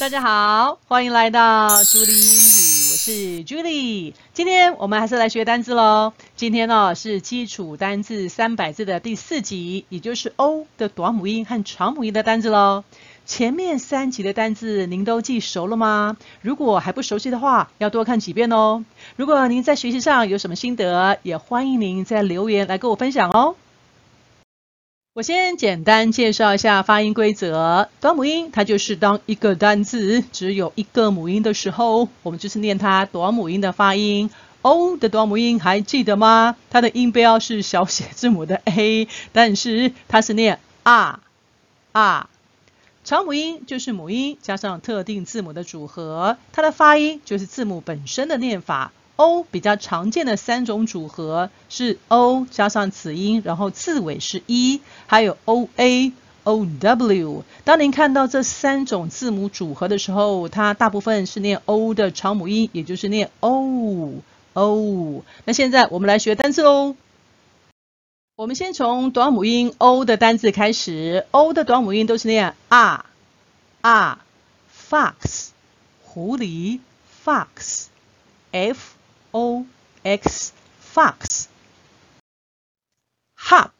[0.00, 4.14] 大家好，欢迎来到朱莉英语，我是朱莉。
[4.32, 6.14] 今天我们还是来学单字喽。
[6.36, 12.82] 今天呢是基础单字三百字的第四集，也就是 O 的短母音和长母音的单字喽。
[13.26, 16.16] 前面三集的单字您都记熟了吗？
[16.40, 18.82] 如果还不熟悉的话，要多看几遍哦。
[19.16, 23.54] 如果您在学习上有什么心得，也欢迎您在留言来跟我分享哦。
[25.12, 27.88] 我先简单介绍一下发音规则。
[28.00, 34.30] 短母音它就是当一个单字只有一个母音的时候，我们就是念它短母音的发音。
[34.62, 36.54] O 的短母音还记得吗？
[36.70, 41.18] 它的音标是小写字母的 A，但是它是念啊
[41.90, 42.30] 啊。
[43.02, 48.92] 长母音就是母音加上特定字母的组合，它的发音就是字母本身的念法。
[49.20, 56.12] O 比较常见的三种组合是 O 加上子音，然后字尾是 E，还有 OA、
[56.44, 57.42] OW。
[57.64, 64.22] 当您看到这三种字母组合的时候，它大部分是念 O 的长母音，也就是念 O
[64.54, 65.22] O。
[65.44, 66.96] 那现在我们来学单词喽。
[68.36, 73.04] 我们先从短母音 O 的单字开始，O 的短母音都是念啊
[73.82, 74.24] 啊
[74.88, 75.48] ，fox
[76.04, 76.80] 狐狸
[77.22, 78.96] ，fox，F。
[79.32, 79.66] O
[80.02, 80.52] X
[80.94, 81.44] fox
[83.38, 83.70] hop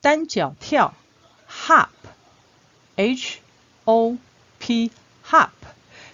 [0.00, 0.94] 单脚跳
[1.48, 1.88] hop
[2.96, 3.38] H
[3.84, 4.16] O
[4.58, 4.90] P
[5.28, 5.50] hop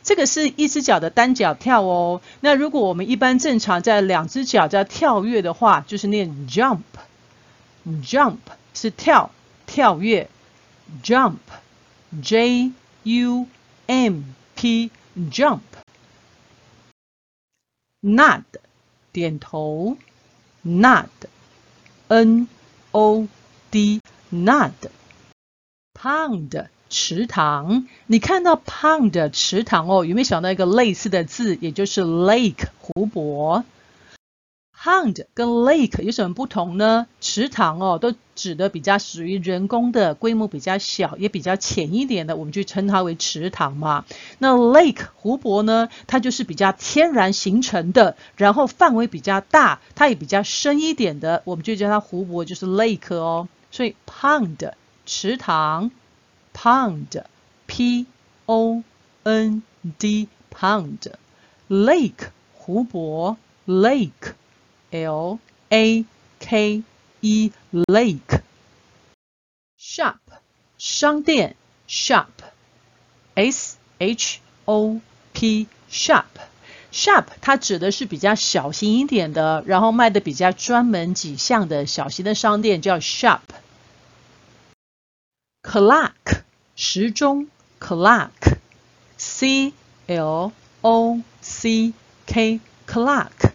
[0.03, 2.21] 这个是一只脚的单脚跳哦。
[2.41, 6.83] 那如果我们一般正常在两只脚在跳跃的话，就是念 jump
[7.87, 8.39] jump
[8.75, 9.31] 是跳
[9.67, 10.29] 跳跃。
[11.05, 11.39] Jump
[12.21, 12.73] J
[13.05, 13.47] U
[13.87, 14.23] M
[14.57, 14.91] P
[15.31, 15.61] jump
[18.03, 18.45] nod
[19.13, 19.97] 点头
[20.63, 22.47] ，nod，n
[22.93, 23.29] o
[23.71, 24.01] d
[24.33, 24.73] nod。
[25.93, 33.65] pond 池塘，你看到 pond 池塘哦，有没有想到一个类似的字，也就是 lake 湖泊
[34.83, 37.07] Pound 跟 lake 有什么不同呢？
[37.21, 44.07] 池塘哦，都指的比较属于人工的，规模比较小，也比较浅一点的，我们就称它为池塘嘛。
[44.39, 53.49] 那 lake 湖泊呢，它就是比较天然形成的，然后范围比较大，它也比较深一点的，我们就叫它湖泊，就是 lake 哦。
[53.71, 54.73] 所以 Pound
[55.05, 55.91] 池塘
[56.57, 57.23] ，pond
[57.67, 58.07] p
[58.47, 58.83] o
[59.25, 59.63] n
[59.99, 61.13] d Pound
[61.69, 63.37] Lake 湖泊
[63.67, 64.33] lake。
[64.92, 65.40] L
[65.70, 66.06] A
[66.40, 66.84] K
[67.22, 68.42] E lake
[69.80, 70.18] shop
[70.78, 71.56] 商店
[71.88, 72.28] shop
[73.34, 75.02] S H O
[75.34, 76.26] P shop
[76.92, 83.42] shop 它指的是比较小型一点的，然后卖的比较专门几项的小型的商店叫 shop
[85.62, 86.14] clock
[86.76, 87.48] 时钟
[87.80, 88.30] clock
[89.18, 89.74] C
[90.08, 91.94] L O C
[92.26, 93.49] K clock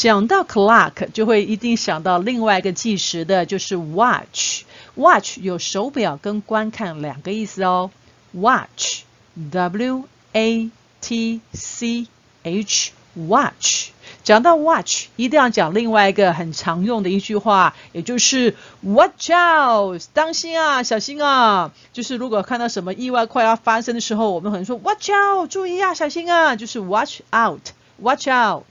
[0.00, 4.62] 讲到 clock，就会一定想到另外一个计时的，就是 watch。
[4.96, 7.90] watch 有手表跟观看两个意思哦。
[8.32, 10.70] watch，W A
[11.02, 12.06] T C
[12.44, 13.90] H，watch。
[14.24, 21.72] 讲到 watch，一定要讲另外一个很常用的一句话，也就是 watch out，当心啊，小心啊。
[21.92, 28.64] 就是如果看到什么意外快要发生的时候，我们可能说 watch out，注意啊，小心啊，就是 watch out，watch out。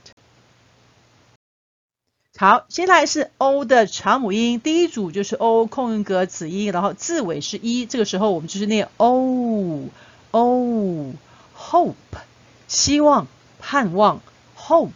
[2.40, 9.90] 好，接下来是 O 的长母音，第一组就是 O 空音格子音，然后字尾是 E，这个时候我们就是念 O
[10.30, 11.12] O
[11.54, 11.94] Hope，
[12.66, 13.26] 希望、
[13.58, 14.22] 盼望
[14.56, 14.88] ，Hope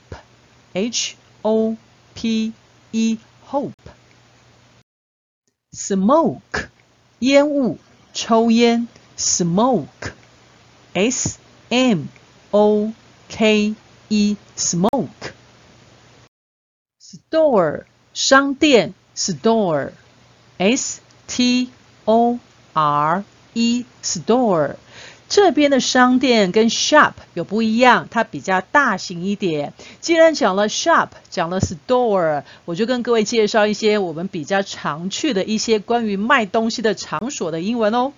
[0.73, 1.77] H O
[2.15, 2.55] P
[2.93, 3.19] E
[3.51, 3.73] Hope
[5.73, 6.69] Smoke
[7.19, 7.77] 烟雾、
[8.15, 8.89] 抽烟
[9.19, 10.13] ，Smoke
[10.95, 11.39] S
[11.69, 12.05] M
[12.53, 12.95] O
[13.29, 13.75] K
[14.09, 15.24] E Smoke
[17.35, 21.69] Store 商店，Store，S T
[22.05, 22.39] O
[22.73, 23.25] R
[23.55, 24.77] E Store，
[25.29, 29.73] 这边的商店跟 shop 有不一样，它比较大型一点。
[30.01, 38.13] 既然讲了 shop，讲了 store，我就跟各位介绍一些我们比较常去的一些关于卖东西的场所的英文哦。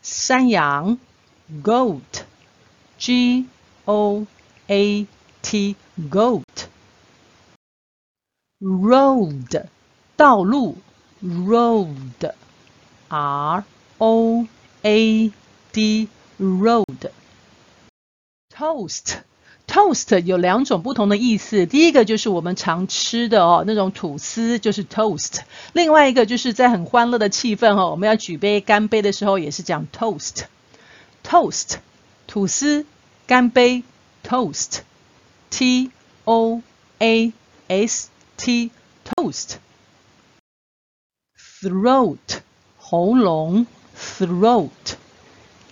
[0.00, 1.00] 山羊
[1.64, 3.46] ，goat，g
[3.84, 4.24] o
[4.68, 5.06] a
[5.42, 5.76] t
[6.10, 6.42] goat
[8.60, 9.64] road
[10.16, 10.78] 道路。
[11.24, 12.34] Road
[13.08, 13.64] r
[13.96, 14.46] o
[14.82, 15.32] a
[15.72, 16.08] d
[16.38, 17.10] road
[18.54, 19.16] toast
[19.66, 25.40] toast 有两种不同的意思，第一个就是我们常吃的哦，那种吐司就是 toast，
[25.72, 30.44] 另外一个就是在很欢乐的气氛哦，我们要举杯干杯的时候也是讲 toast
[31.24, 31.76] toast
[32.26, 32.84] 吐司
[33.26, 33.82] 干杯。
[34.25, 34.81] toast,
[35.49, 35.91] t
[36.25, 36.61] o
[36.99, 37.33] a
[37.67, 38.71] s t,
[39.03, 39.57] toast.
[41.61, 42.41] throat,
[42.77, 44.97] 喉咙 throat,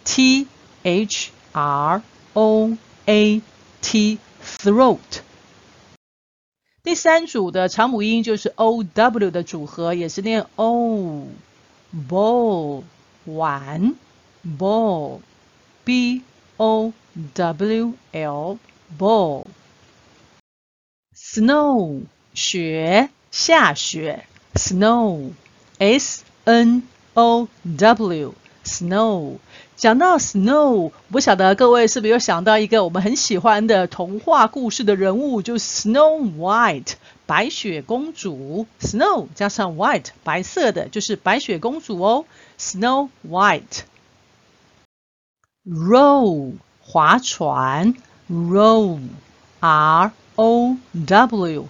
[0.04, 0.48] t
[0.84, 2.04] h r
[2.34, 3.42] o a
[3.82, 5.22] t, throat.
[6.84, 11.28] 第三组的长母音就是 o w 的组合，也是念 o,
[12.08, 12.84] bowl,
[13.26, 13.96] 碗
[14.44, 15.22] bowl,
[15.84, 16.22] b
[16.57, 16.93] o
[17.35, 18.59] W L
[18.99, 19.45] ball
[21.17, 22.03] snow
[22.33, 25.31] 雪下雪 snow
[25.79, 26.83] S N
[27.15, 28.35] O W
[28.65, 29.39] snow
[29.77, 36.93] 讲到 snow，不晓得各位是不是有想到一个我们很喜欢的童话故事的人物，就是 Snow White
[37.27, 38.67] 白雪公主。
[38.81, 42.25] Snow 加上 White 白色的就是白雪公主哦。
[42.59, 43.81] Snow White
[45.67, 47.95] row 划船
[48.29, 51.67] ，row，r o w，row，no，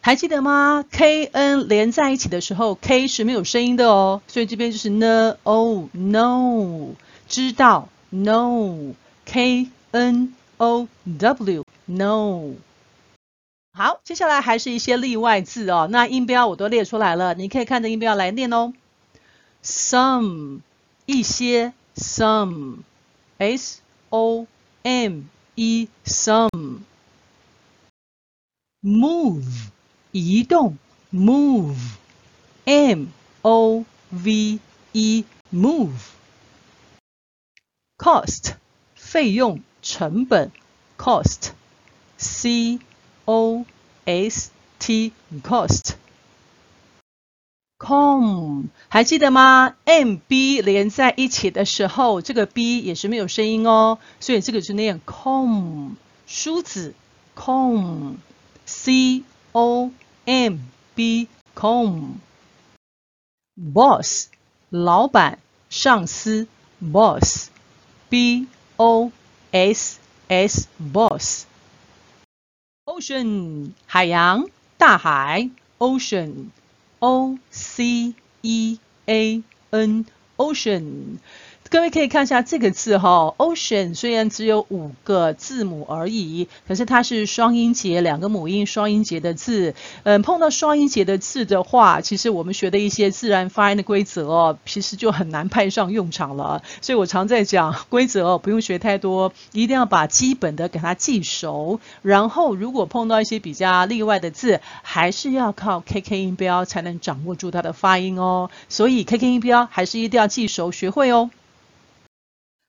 [0.00, 6.94] 还记得吗？k n 连在一起的时候，k 是没有声音的哦，所以这边就是 n o no，
[7.28, 12.54] 知道 no，k n o w no。
[13.72, 18.72] 好，接下来还是一些例外字哦，那音标我都列出来了，你可以看着音标来念哦
[19.63, 20.61] ，some。
[21.05, 24.47] 一些 some，s o
[24.81, 26.79] m e some
[28.81, 29.69] move
[30.11, 30.79] 移动
[31.13, 32.27] move，m
[33.43, 34.59] o v
[34.93, 35.91] e move
[37.99, 38.55] cost
[38.95, 40.51] 费用成本
[40.97, 42.79] cost，c
[43.25, 43.63] o
[44.05, 45.93] s t cost
[47.80, 55.92] comb 还记得吗？M B 连在一起的时候，这个 B 也是没有声音哦，所以这个是念 comb
[56.26, 56.94] 梳子
[57.34, 59.22] comb，C
[59.52, 59.90] O
[60.26, 60.58] M
[60.94, 62.16] B comb
[63.72, 64.26] boss
[64.68, 65.38] 老板
[65.70, 66.46] 上司
[66.80, 68.46] boss，B
[68.76, 69.10] O
[69.52, 71.44] S S boss
[72.84, 74.44] ocean 海洋
[74.76, 76.50] 大海 ocean。
[77.02, 78.78] O C E
[79.08, 79.42] A
[79.72, 80.06] N
[80.38, 81.20] Ocean，
[81.70, 89.76] 各位可以看一下这个字哈，Ocean 虽然只有五个字母而已，可是它是双音节，两个母音双音节的字。
[90.02, 96.60] 嗯，碰到双音节的字的话，其实我们学的一些自然发音的规则哦，其实就很难派上用场了。
[96.80, 101.78] 所以我常在讲规则哦，不用学太多，一定要把基本的给它记熟。
[102.02, 108.50] 然后如果碰到一些比较例外的字，还是要靠 KK 音标才能掌握住它的发音哦。
[108.68, 111.30] 所以 KK 音标还是一定要记熟学会哦。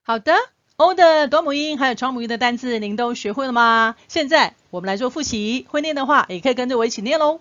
[0.04, 0.34] 好的
[0.78, 3.94] ，O 的短母音还有长母音的单字，您都学会了吗？
[4.08, 7.38] 现在我们来做复习，会念的话也可以跟着我一起念喽。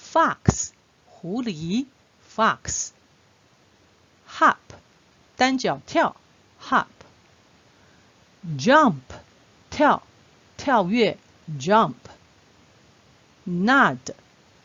[0.00, 0.70] Fox，
[1.04, 1.84] 狐狸
[2.34, 2.88] ，Fox。
[4.38, 4.56] Hop，
[5.36, 6.16] 单脚跳
[6.66, 6.86] hop，jump，
[9.68, 10.02] 跳，
[10.56, 11.18] 跳跃
[11.58, 13.98] ，jump，nod，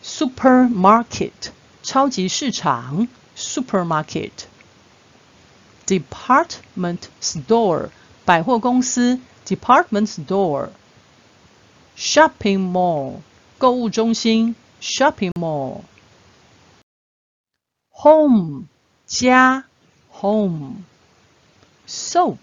[0.03, 1.51] supermarket,
[1.83, 3.07] 超级市场，
[3.37, 4.31] supermarket,
[5.85, 7.89] department store,
[8.25, 10.69] 百货公司，department store,
[11.95, 13.17] shopping mall,
[13.59, 15.81] 购物中心，shopping mall,
[18.03, 18.67] home,
[19.05, 19.63] 家，
[20.09, 20.85] home,
[21.85, 22.39] soap,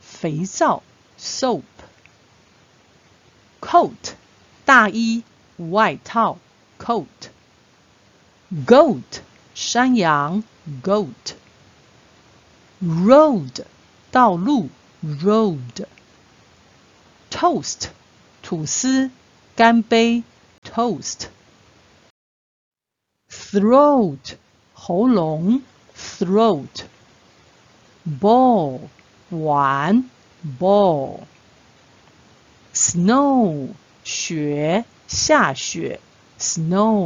[0.00, 0.82] 肥皂，
[1.18, 1.62] soap,
[3.60, 4.14] coat,
[4.64, 5.22] 大衣、
[5.58, 6.38] 外套，
[6.78, 7.20] coat；goat，
[9.54, 10.42] 山羊；
[10.82, 11.36] goat；road，
[14.10, 14.70] 道路；
[15.04, 15.88] road；toast，
[18.42, 19.10] 吐司、
[19.54, 20.22] 干杯；
[20.62, 21.28] toast；throat，
[24.89, 25.61] 喉咙
[25.95, 26.79] ；throat；ball，
[29.29, 30.09] 碗
[30.59, 31.27] ；ball；snow。
[34.03, 35.99] 雪，下雪
[36.39, 37.05] ，snow；row，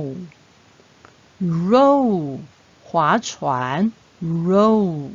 [2.86, 5.10] 划船，row；know，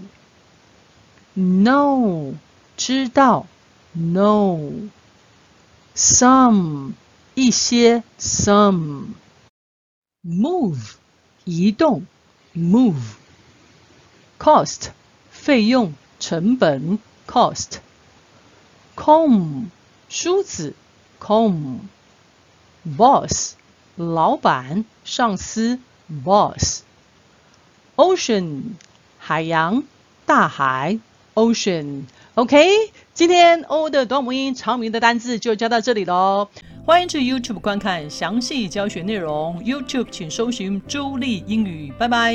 [2.77, 3.47] 知道
[3.97, 4.93] ，know；some，
[7.35, 9.17] 一些，some；move，
[11.47, 12.05] 移动
[12.56, 14.89] ，move；cost，
[15.32, 19.65] 费用，成本，cost；comb，
[20.10, 20.75] 梳子。
[21.25, 23.53] comb，boss，
[23.96, 25.80] 老板、上司，
[26.25, 28.63] boss，ocean，
[29.20, 29.84] 海洋、
[30.25, 31.00] 大海，
[31.34, 36.50] ocean，OK，今天 O 的短母音长名的单字就教到这里喽。
[36.88, 42.35] 欢迎去 YouTube 观看详细教学内容，YouTube 请搜寻“朱莉英语”，拜拜。